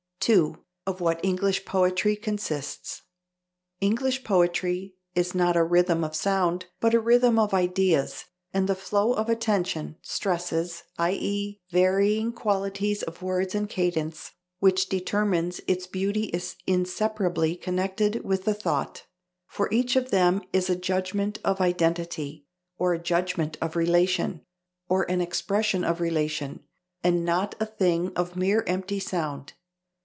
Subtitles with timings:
[0.23, 0.55] _"2.
[0.85, 3.01] Of what English poetry consists:
[3.79, 8.75] "English poetry is not a rhythm of sound, but a rhythm of ideas, and the
[8.75, 14.29] flow of attention stresses (i.e., varying qualities of words and cadence)
[14.59, 19.07] which determines its beauty is inseparably connected with the thought;
[19.47, 22.45] for each of them is a judgment of identity,
[22.77, 24.45] or a judgment of relation,
[24.87, 26.59] or an expression of relation,
[27.03, 29.53] and not a thing of mere empty sound....